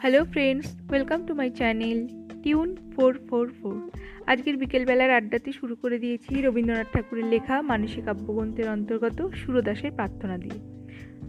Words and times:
Hello 0.00 0.24
friends 0.24 0.80
welcome 0.88 1.26
to 1.26 1.34
my 1.34 1.50
channel 1.50 2.08
tune 2.42 2.76
four 2.96 3.18
four 3.30 3.52
four 3.62 3.90
আজকের 4.26 4.56
বিকেলবেলার 4.56 5.10
আড্ডাতে 5.10 5.52
শুরু 5.52 5.74
করে 5.74 5.98
দিয়েছি 5.98 6.42
রবীন্দ্রনাথ 6.42 6.86
ঠাকুরের 6.92 7.24
লেখা 7.24 7.62
মানসিক 7.62 8.04
কাব্যগ্রন্থের 8.04 8.68
অন্তর্গত 8.68 9.30
সুরদাসের 9.34 9.92
প্রার্থনা 9.92 10.38
দিয়ে। 10.38 10.60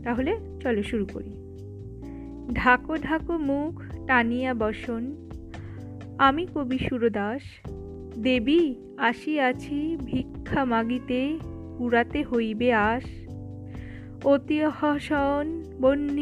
তাহলে 0.03 0.37
চলো 0.61 0.83
শুরু 0.83 1.05
করি। 1.05 1.29
ঢাকো 2.53 2.97
ঢাকো 2.97 3.37
মুখ, 3.37 3.83
টানিয়া 4.07 4.53
বসন। 4.53 5.29
আমি 6.17 6.47
কবি 6.55 6.77
সুরদাস। 6.77 7.41
দেবী, 8.17 8.75
আসিয়াছি 8.97 9.97
ভিক্ষা 10.05 10.65
মাগিতে 10.65 11.37
পুরাতে 11.77 12.23
হইবে 12.23 12.73
আস 12.73 13.03
অতি 14.25 14.63
হসন 14.63 15.63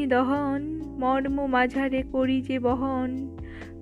দহন। 0.10 0.79
মর্ম 1.00 1.46
মাঝারে 1.46 2.02
করি 2.02 2.42
যে 2.42 2.60
বহন। 2.60 3.38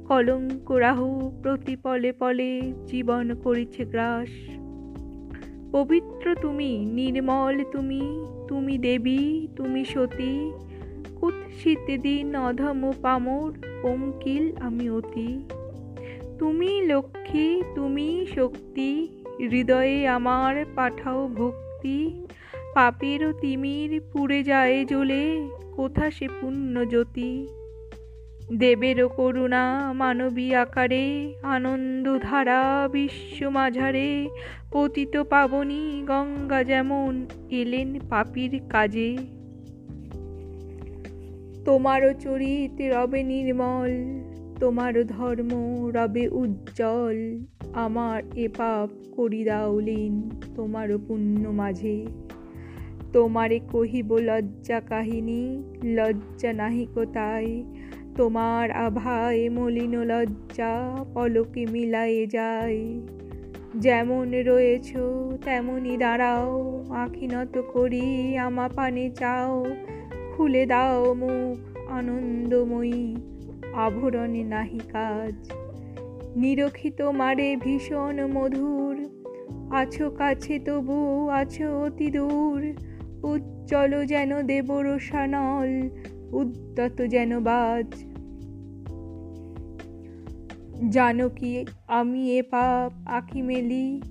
কলঙ্ক 0.07 0.71
রাহু 0.71 1.39
প্রতি 1.43 1.75
পলে 1.75 2.11
পলে 2.11 2.73
জীবন 2.87 3.35
করিছে 3.43 3.85
গ্রাস। 3.85 4.29
পবিত্র 5.71 6.35
তুমি, 6.41 6.85
নির্মল 6.85 7.63
তুমি 7.71 8.01
তুমি 8.47 8.77
দেবী, 8.77 9.47
তুমি 9.55 9.85
সতী। 9.85 10.51
কুৎসিত 11.15 11.99
দিন 12.01 12.35
অধম 12.35 12.91
পামর 13.01 13.51
পঙ্কিল 13.81 14.55
আমি 14.55 14.89
অতি। 14.89 15.43
তুমি 16.39 16.81
লক্ষ্মী, 16.81 17.61
তুমি 17.75 18.25
শক্তি, 18.35 19.07
হৃদয়ে 19.39 20.07
আমার 20.07 20.65
পাঠাও 20.75 21.27
ভক্তি। 21.27 22.25
পাপেরও 22.77 23.33
তিমির 23.33 24.01
পুড়ে 24.11 24.43
যায় 24.43 24.85
জ্বলে, 24.85 25.49
কোথা 25.75 26.11
সে 26.11 26.27
পুণ্য 26.41 26.85
জ্যোতি 26.85 27.47
দেবেরও 28.53 29.09
করুণা 29.09 29.93
মানবী 29.93 30.53
আকারে 30.53 31.33
আনন্দ 31.43 32.17
ধারা 32.21 32.89
বিশ্ব 32.91 33.49
মাঝারে, 33.49 34.29
পতিত 34.71 35.17
পাবনী 35.17 36.03
গঙ্গা 36.07 36.63
যেমন 36.63 37.25
এলেন 37.49 37.99
পাপির 38.09 38.59
কাজে। 38.69 39.17
তোমারও 41.65 42.13
চরিত 42.13 42.81
রবে 42.81 43.23
নির্মল, 43.23 43.91
তোমারও 44.59 45.03
ধর্ম 45.03 45.51
রবে 45.95 46.29
উজ্জ্বল, 46.29 47.17
আমার 47.73 48.23
এ 48.35 48.47
পাপ 48.57 48.89
করি 49.15 49.43
দাওলিন 49.43 50.29
তোমারও 50.55 50.97
পুণ্য 51.07 51.49
মাঝে। 51.49 52.26
তোমারে 53.13 53.59
কহিব 53.71 54.17
লজ্জা 54.17 54.79
কাহিনী, 54.79 55.63
লজ্জা 55.83 56.53
নাহি 56.53 56.87
কোথায় 56.95 57.63
তোমার 58.15 58.71
আভায় 58.71 59.49
মলিন 59.49 60.03
লজ্জা 60.03 61.05
পলকে 61.13 61.65
মিলায়ে 61.65 62.27
যায়। 62.27 63.01
যেমন 63.75 64.31
রয়েছ 64.31 64.97
তেমনই 65.45 65.97
দাঁড়াও, 65.97 66.83
আখি 66.89 67.27
নত 67.27 67.61
করি 67.73 68.37
আমা 68.37 68.69
পানে 68.75 69.09
চাও। 69.09 69.65
খুলে 70.35 70.65
দাও 70.65 71.13
মুখ 71.13 71.89
আনন্দময়ী, 71.89 73.15
আভরণে 73.73 74.43
নাহি 74.43 74.79
কাজ। 74.91 75.51
নিরক্ষিত 76.35 77.01
মারে 77.01 77.55
ভীষণ 77.55 78.27
মধুর, 78.27 78.95
আছো 79.71 80.09
কাছে 80.09 80.59
তবু 80.59 81.29
আছো 81.29 81.81
অতি 81.81 82.11
দূর। 82.11 82.73
উজ্জ্বল 83.27 84.05
যেন 84.05 84.31
দেবরসানল 84.41 85.71
উদ্যত 86.31 86.97
যেন 87.07 87.31
বাজ। 87.39 87.89
জানো 90.89 91.29
কি, 91.29 91.65
আমি 91.87 92.21
এ 92.37 92.41
পাপ 92.41 92.91
আঁকি 93.07 93.41
মেলি, 93.41 94.01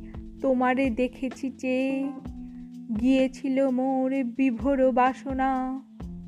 তোমারে 0.42 0.90
দেখেছি 0.90 1.50
চেয়ে 1.50 1.92
গিয়েছিল 3.00 3.56
মোর 3.70 4.10
বিভোর 4.36 4.92
বাসনা 4.92 5.50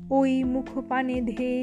ওই 0.09 0.43
মুখপানে 0.43 1.17
ধে। 1.21 1.57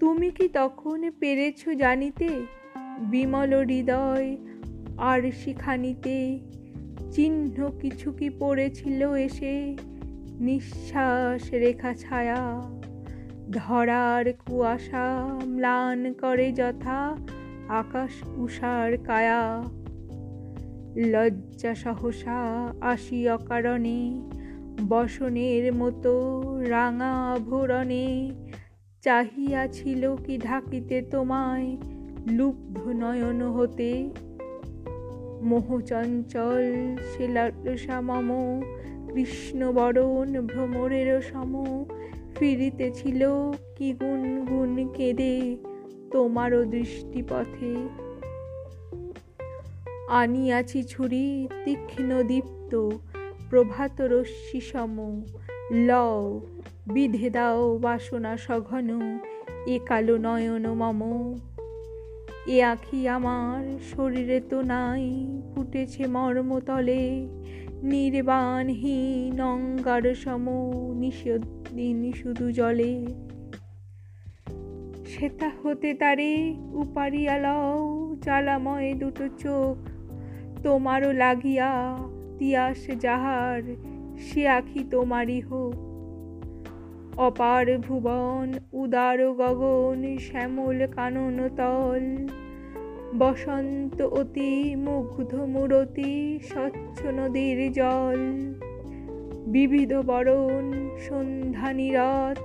তুমি 0.00 0.30
কি 0.30 0.48
তখন 0.48 1.10
পেরেছ 1.20 1.68
জানিতে, 1.68 2.30
বিমল 3.10 3.52
হৃদয় 3.64 4.28
আর 4.98 5.20
শিখানিতে? 5.32 6.18
চিহ্ন 7.10 7.70
কিছু 7.80 8.12
কি 8.12 8.30
পড়েছিল 8.30 9.14
এসে? 9.14 9.76
নিঃশ্বাস 10.40 11.50
রেখা 11.50 11.94
ছায়া, 11.94 12.62
ধরার 13.50 14.32
কুয়াশা 14.32 15.38
ম্লান 15.46 16.12
করে 16.12 16.52
যথা, 16.52 17.16
আকাশ 17.68 18.28
উষার 18.36 18.98
কায়া। 18.98 19.64
লজ্জা 20.96 21.74
সহসা 21.74 22.72
আসি 22.80 23.28
অকারণে, 23.28 24.20
বসনের 24.88 25.72
মতো 25.72 26.14
রাঙা 26.68 27.32
আভরণে। 27.32 28.30
চাহিয়াছিল 29.02 30.16
কি 30.16 30.38
ঢাকিতে 30.38 31.02
তোমায়, 31.02 31.76
লুব্ধ 32.26 32.88
নয়ন 32.88 33.42
হতে। 33.42 34.10
মোহচঞ্চল 35.42 36.96
শিলাসামম 37.12 38.62
কৃষ্ণবরণ 39.14 40.46
ভ্রমরের 40.46 41.22
সম। 41.22 41.84
ফিরিতেছিল 42.38 43.26
কি 43.76 43.92
গুন 43.92 44.46
গুন 44.46 44.88
কেঁদে 44.94 45.56
তোমারও 46.12 46.64
দৃষ্টিপথে। 46.64 47.88
আনিয়াছি 50.08 50.82
ছুরি 50.82 51.48
তীক্ষ্ণ 51.64 52.22
দীপ্ত 52.22 52.88
প্রভাত 53.50 54.00
রশ্মি 54.00 54.60
সম। 54.60 55.22
লও, 55.72 56.40
বিধে 56.86 57.30
দাও 57.30 57.78
বাসনা 57.78 58.36
সঘন, 58.36 59.18
এ 59.66 59.78
কালো 59.86 60.18
নয়ন 60.18 60.72
মম। 60.72 61.34
এ 62.48 62.62
আখি 62.62 63.08
আমার 63.08 63.78
শরীরে 63.82 64.40
তো 64.40 64.62
নাই, 64.62 65.26
ফুটেছে 65.54 66.06
মর্মতলে। 66.06 67.28
নির্বাণহীন 67.82 69.40
অঙ্গার 69.40 70.14
সম 70.14 70.46
নিষদিন 70.94 72.12
শুধু 72.12 72.52
জলে। 72.52 73.06
সেটা 75.06 75.50
হতে 75.62 75.94
তারে 75.94 76.54
উপারিয়া 76.72 77.38
লও 77.38 78.16
জ্বালাময় 78.22 78.94
দুটো 78.94 79.28
চোখ। 79.38 79.88
তোমারও 80.62 81.12
লাগিয়া 81.12 81.98
তিয়াস 82.38 82.86
যাহার, 83.00 83.62
সে 84.18 84.48
আখি 84.48 84.84
তোমারই 84.90 85.40
হোক। 85.40 85.87
অপার 87.18 87.78
ভুবন, 87.78 88.52
উদার 88.72 89.32
গগন, 89.32 90.16
শ্যামল 90.18 90.86
কানন 90.86 91.48
তল। 91.56 92.28
বসন্ত 93.18 94.02
অতি 94.02 94.76
মুগ্ধ 94.76 95.34
মূরতি, 95.34 96.40
স্বচ্ছ 96.42 97.06
নদীর 97.06 97.72
জল। 97.72 98.20
বিবিধ 99.46 99.92
বরণ, 99.94 100.88
সন্ধ্যা 101.08 101.72
নিরত 101.72 102.38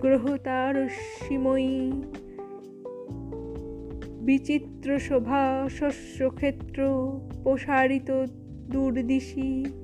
গ্রহতার 0.00 0.88
সীময়ী 0.88 2.02
বিচিত্র 4.22 4.98
শোভা, 4.98 5.68
শস্যক্ষেত্র, 5.68 6.82
প্রসারিত 7.44 8.24
দূরদিশি। 8.70 9.81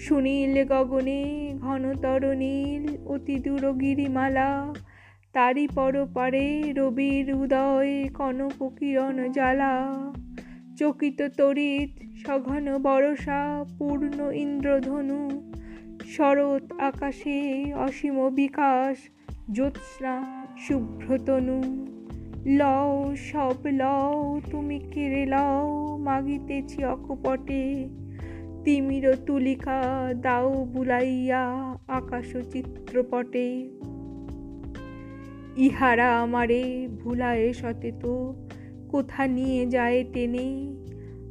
সুনীল 0.00 0.64
গগনে 0.64 1.52
ঘনতর 1.60 2.34
নীল 2.34 2.96
অতি 3.06 3.38
দূর 3.38 3.72
গিরিমালা। 3.72 4.74
তারি 5.32 5.68
পর 5.68 6.06
পারে 6.14 6.72
রবির 6.76 7.34
উদয় 7.34 8.08
কনক 8.14 8.68
কিরণ 8.78 9.32
জ্বালা। 9.32 9.86
চকিত 10.78 11.22
তরিত 11.36 12.26
সঘন 12.26 12.78
বরসা 12.82 13.64
পূর্ণ 13.78 14.30
ইন্দ্রধনু। 14.30 15.52
শরৎ 16.16 16.72
আকাশে 16.72 17.72
অসীম 17.74 18.30
বিকাশ, 18.30 18.96
জ্যোৎস্না 19.52 20.46
শুভ্রতনু। 20.58 21.86
লও, 22.46 23.16
সব 23.16 23.54
লও, 23.66 24.40
তুমি 24.50 24.78
কেড়ে 24.78 25.26
লও, 25.26 25.96
মাগিতেছি 25.96 26.84
অকপটে। 26.84 27.88
তিমির 28.64 29.16
তুলিকা 29.26 29.78
দাও 30.22 30.64
বুলাইয়া 30.64 31.74
আকাশ 31.88 32.36
চিত্রপটে 32.52 33.68
ইহারা 35.56 36.20
আমারে 36.20 36.88
ভুলায় 37.00 37.52
সতেত, 37.52 38.32
কোথা 38.88 39.26
নিয়ে 39.26 39.66
যায় 39.66 40.04
টেনে। 40.12 40.48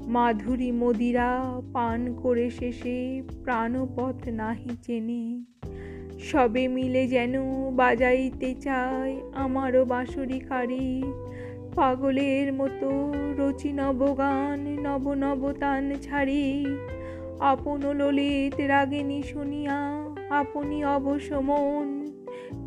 মাধুরী 0.07 0.71
মদিরা 0.71 1.61
পান 1.73 2.13
করে 2.13 2.49
শেষে 2.49 3.21
প্রাণপথ 3.43 4.27
নাহি 4.27 4.69
চেনে। 4.81 5.43
সবে 6.19 6.67
মিলে 6.67 7.07
যেন 7.07 7.33
বাজাইতে 7.71 8.55
চায় 8.61 9.15
আমারও 9.33 9.85
বাঁশরি 9.85 10.39
কারি 10.39 11.03
পাগলের 11.75 12.53
মতো 12.53 13.13
রচি 13.37 13.71
নবগান, 13.73 14.59
নব 14.79 15.13
নব 15.13 15.51
তান 15.59 15.95
ছাড়ি। 16.01 16.65
আপন 17.39 17.80
ললিত 17.94 18.62
রাগিনী 18.62 19.24
শুনিয়া 19.24 19.77
আপনি 20.30 20.86
অবশ্য 20.86 21.33
মন। 21.33 22.06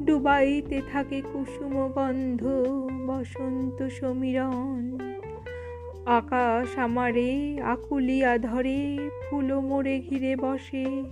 ডুবাইতে 0.04 0.82
থাকে 0.92 1.22
কুসুম 1.32 1.88
গন্ধ, 1.88 2.46
বসন্ত 3.06 3.88
সমীরণ। 3.88 4.98
আকাশ 6.06 6.78
আমারে 6.78 7.58
আকুলিয়া 7.62 8.38
ধরে, 8.38 8.98
ফুলো 9.30 9.60
মোড়ে 9.60 9.98
ঘিরে 9.98 10.36
বসে। 10.36 11.02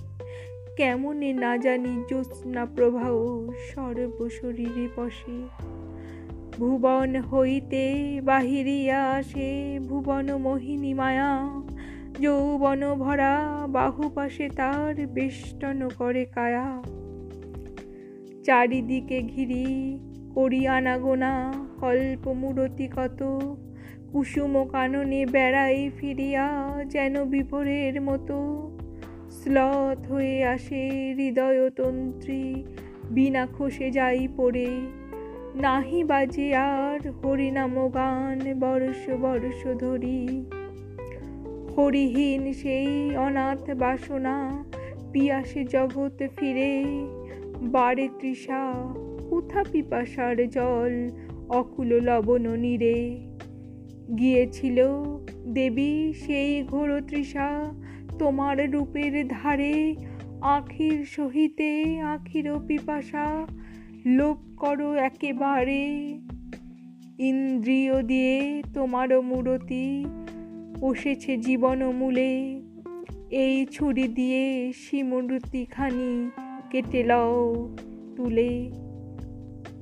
কেমনে 0.77 1.33
না 1.33 1.57
জানি 1.57 2.05
জ্যোৎস্না 2.09 2.67
প্রবাহ 2.67 3.13
সর্বশরীরে 3.75 4.89
বসে। 4.97 5.45
ভুবন 6.59 7.17
হইতে 7.17 8.21
বাহিরিয়া 8.25 9.11
আসে, 9.11 9.79
ভুবন 9.89 10.37
মোহিনী 10.37 10.95
মায়া। 10.95 11.39
যৌবন 12.21 12.95
ভরা 12.95 13.67
বাহু 13.69 14.09
পাশে 14.09 14.49
তার 14.49 15.07
বেষ্টন 15.07 15.89
করে 15.99 16.25
কায়া। 16.25 16.83
চারিদিকে 18.45 19.23
ঘিরি 19.23 19.99
করি 20.35 20.67
আনাগোনা 20.69 21.53
কল্প 21.81 22.29
মূরতি 22.29 22.89
কত। 22.89 23.39
কুসুম 24.13 24.69
কাননে 24.69 25.27
বেড়াই 25.27 25.91
ফিরিয়া 25.97 26.49
যেন 26.85 27.25
বিভোরের 27.25 28.01
মতো। 28.01 28.71
স্লথ 29.31 30.13
হয়ে 30.13 30.45
আসে 30.45 31.15
হৃদয়তন্ত্রী, 31.17 32.65
বিনা 33.11 33.47
খসে 33.59 33.91
যাই 33.91 34.29
পড়ে। 34.37 34.69
নাহি 35.55 36.05
বাজে 36.05 36.55
আর 36.55 37.11
হরিনাম 37.11 37.89
গান, 37.89 38.55
বর্ষ 38.61 39.11
বর্ষ 39.11 39.69
ধরি। 39.79 40.51
হরিহীন 41.81 42.53
সেই 42.53 43.17
অনাথ 43.17 43.71
বাসনা, 43.71 44.65
পিয়াসে 45.13 45.65
জগৎ 45.65 46.23
ফিরে 46.37 46.85
বারে 47.63 48.09
তৃষা 48.21 48.73
কোথা 49.31 49.65
পিপাসার 49.73 50.49
জল, 50.49 51.11
অকুল 51.49 52.01
লবণ 52.01 52.57
নীরে। 52.57 53.27
গিয়েছিল, 54.19 54.85
দেবী, 55.47 56.13
সেই 56.13 56.63
ঘোর 56.63 57.01
তৃষা, 57.01 57.73
তোমার 58.19 58.71
রূপের 58.71 59.29
ধারে, 59.29 59.95
আখির 60.41 61.05
সহিতে 61.05 62.01
আখির 62.01 62.53
পিপাসা, 62.67 63.47
লোপ 64.07 64.39
করো 64.57 64.95
একেবারে। 64.95 66.19
ইন্দ্রিয় 67.19 68.03
দিয়ে 68.03 68.63
তোমার 68.75 69.23
মূরতি 69.23 70.05
বসেছে 70.81 71.37
জীবন 71.37 71.91
মূলে 71.91 72.61
এই 73.31 73.67
ছুরি 73.71 74.09
দিয়ে 74.09 74.73
খানি 75.71 76.31
কেটে 76.71 77.03
লও 77.03 77.69
তুলে। 78.17 78.71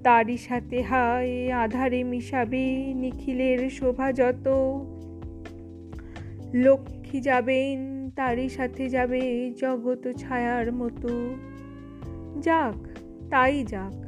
তারই 0.04 0.36
সাথে 0.36 0.82
হায় 0.82 1.52
আধারে 1.52 2.04
মিশাবে 2.04 2.94
নিখিলের 2.94 3.70
শোভা 3.70 4.12
যত। 4.12 4.48
লক্ষ্মী 6.54 7.20
যাবেন, 7.20 8.10
তারই 8.10 8.48
সাথে 8.48 8.88
যাবে 8.88 9.52
জগত 9.56 10.12
ছায়ার 10.16 10.72
মতো। 10.72 11.34
যাক, 12.40 12.98
তাই 13.30 13.64
যাক, 13.68 14.04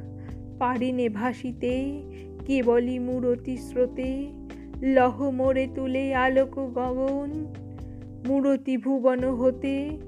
পারিনে 0.58 1.08
ভাসিতে, 1.08 2.02
কেবলই 2.46 2.98
মূরতি 2.98 3.56
স্রোতে 3.56 4.39
লহ 4.82 5.30
মোড়ে 5.30 5.68
তুলে 5.74 6.14
আলোক 6.14 6.58
গগন, 6.58 7.46
মূরতি 8.28 8.76
ভুবন 8.76 9.24
হতে। 9.24 9.98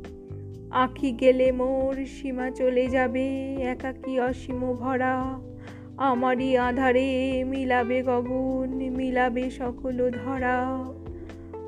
আঁখি 0.71 1.13
গেলে 1.13 1.53
মোর 1.53 2.07
সীমা 2.07 2.51
চলে 2.51 2.87
যাবে, 2.87 3.55
একাকী 3.55 4.21
অসীম 4.21 4.75
ভরা। 4.75 5.41
আমারই 5.97 6.57
আধারে 6.57 7.45
মিলাবে 7.45 8.03
গগন, 8.03 8.91
মিলাবে 8.97 9.51
সকল 9.51 10.11
ধরা। 10.11 10.85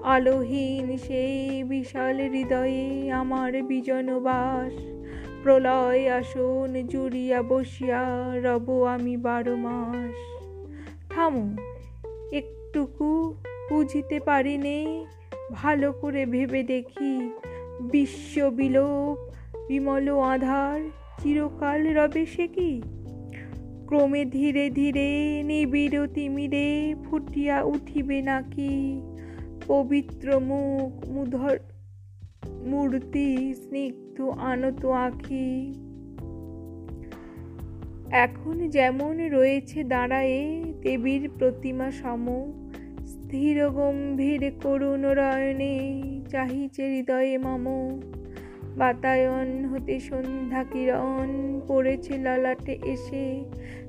আলোহীন 0.04 0.96
সেই 0.96 1.64
বিশাল 1.64 2.20
হৃদয়ে 2.20 3.12
আমার 3.12 3.62
বিজনবাস 3.62 4.72
প্রলয় 5.42 6.08
আসন 6.08 6.86
জুড়িয়া 6.88 7.42
বসিয়া 7.42 8.04
রব 8.42 8.82
আমি 8.82 9.16
বারো 9.16 9.56
মাস। 9.56 10.44
থামো। 11.10 11.73
একটুকু 12.74 13.34
বুঝিতে 13.70 14.20
পারিনে? 14.20 15.06
ভালো 15.52 15.92
করে 15.92 16.26
ভেবে 16.26 16.62
দেখি, 16.62 17.30
বিশ্ব 17.80 18.50
বিলোপ, 18.50 19.32
বিমল 19.68 20.18
আধার, 20.18 20.90
চিরকাল 21.22 21.96
রবে 21.96 22.26
সে 22.26 22.46
কি? 22.46 22.82
ক্রমে 23.86 24.24
ধীরে 24.24 24.70
ধীরে 24.70 25.42
নিবিড় 25.42 26.06
তিমিরে 26.06 26.94
ফুটিয়া 27.04 27.62
উঠিবে 27.62 28.22
নাকি? 28.22 29.02
পবিত্র 29.66 30.40
মুখ 30.40 31.08
মুধর, 31.08 31.58
মূর্তি 32.66 33.54
স্নিগ্ধ 33.54 34.20
আনত 34.20 34.86
আঁখি। 34.86 35.74
এখন 38.12 38.68
যেমন 38.68 39.28
রয়েছে 39.30 39.84
দাঁড়ায়ে 39.84 40.64
দেবীর 40.82 41.30
প্রতিমা 41.38 41.90
সম 41.90 42.24
স্থির 43.34 43.68
গম্ভীর 43.68 44.52
করুণ 44.62 45.04
রয়নে 45.04 46.02
চাহিছে 46.28 46.88
হৃদয়ে 46.88 47.38
মম। 47.38 48.00
বাতায়ন 48.76 49.64
হতে 49.64 50.00
সন্ধ্যা 50.00 50.64
কিরণ 50.64 51.60
পড়েছে 51.68 52.18
ললাটে 52.18 52.78
এসে। 52.84 53.44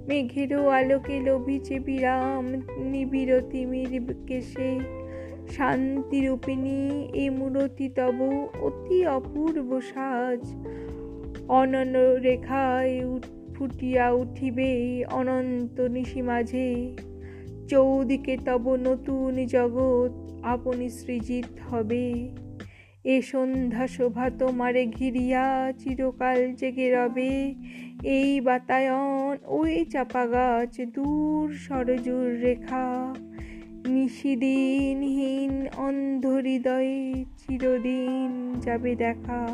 মেঘেরও 0.07 0.67
আলোকে 0.67 1.19
লোভিছে 1.19 1.79
বিরাম 1.79 2.61
নিবিড় 2.77 3.41
তিমির 3.41 4.13
কেশে। 4.27 4.79
শান্তিরূপিণী 5.49 7.07
এ 7.13 7.29
মূরতি 7.29 7.89
তব 7.89 8.47
অতি 8.61 9.07
অপূর্ব 9.07 9.81
সাজ। 9.81 10.55
অনন্য 11.47 11.97
রেখায় 11.97 13.19
ফুটিয়া 13.55 14.11
উঠিবে 14.11 15.05
অনন্ত 15.11 15.81
নিশি 15.81 16.21
মাঝে। 16.21 16.95
চৌদিকে 17.67 18.37
তব 18.45 18.75
নতুন 18.75 19.45
জগৎ 19.45 20.43
আপনি 20.43 20.89
সৃজিত 20.89 21.45
হবে। 21.69 22.29
এ 23.03 23.21
সন্ধ্যা 23.21 23.87
শোভা 23.87 24.29
তোমারে 24.29 24.85
ঘিরিয়া 24.85 25.73
চিরকাল 25.79 26.53
জেগে 26.53 26.95
রবে। 26.95 27.55
এই 28.03 28.41
বাতায়ন 28.41 29.37
ওই 29.45 29.85
চাপা 29.85 30.27
গাছ 30.27 30.81
দূর 30.81 31.53
সরজুর 31.53 32.39
রেখা। 32.39 33.15
নিশিদিনহীন 33.87 35.67
অন্ধ 35.77 36.25
হৃদয়ে 36.25 37.25
চিরদিন 37.37 38.59
যাবে 38.61 38.95
দেখা। 38.95 39.47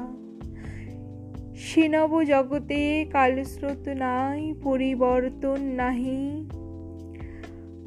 সিনব 1.56 2.24
জগতে 2.24 3.06
কালস্রোত 3.12 3.88
নাই, 3.88 4.54
পরিবর্তন 4.64 5.62
নাহি। 5.62 6.50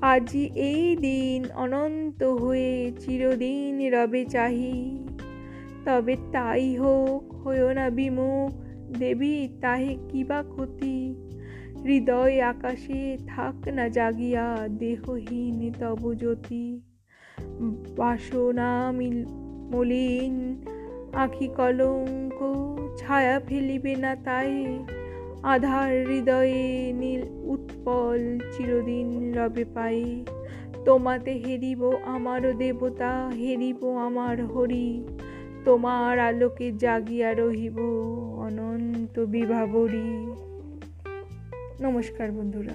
আজি 0.05 0.51
এই 0.55 0.97
দিন 0.97 1.45
অনন্ত 1.55 2.23
হয়ে 2.23 2.93
চিরদিন 3.01 3.93
রবে 3.93 4.25
চাহি। 4.25 5.07
তবে 5.85 6.17
তাই 6.33 6.77
হোক 6.77 7.35
হয়েও 7.35 7.73
না 7.73 7.91
বিমুখ, 7.91 8.53
দেবী, 8.99 9.49
তাহে 9.61 9.97
কিবা 10.09 10.43
ক্ষতি? 10.43 11.15
হৃদয় 11.85 12.41
আকাশে 12.41 13.19
থাক 13.27 13.69
না 13.69 13.89
জাগিয়া, 13.89 14.69
দেহহীন 14.79 15.73
তব 15.81 16.15
জ্যোতি। 16.15 16.81
বাসনা 17.97 18.93
মিল, 18.93 19.25
মলিন 19.73 20.65
আখি 21.15 21.49
কলঙ্ক, 21.49 22.41
ছায়া 22.97 23.41
ফেলিবে 23.41 23.97
না 23.97 24.17
তাই 24.17 24.79
আধার 25.45 26.07
হৃদয়ে 26.07 26.93
নীল 26.93 27.23
উৎপল 27.43 28.39
চিরদিন 28.53 29.35
রবে 29.35 29.65
পাই। 29.65 30.25
তোমাতে 30.85 31.33
হেরিব 31.33 31.91
আমারও 32.05 32.53
দেবতা, 32.53 33.29
হেরিব 33.29 33.89
আমার 33.89 34.45
হরি। 34.45 35.05
তোমার 35.65 36.19
আলোকে 36.19 36.73
জাগিয়া 36.73 37.35
রহিব 37.35 37.79
অনন্ত 38.39 39.21
বিভাবরী। 39.21 40.33
নমস্কার 41.81 42.33
বন্ধুরা। 42.33 42.75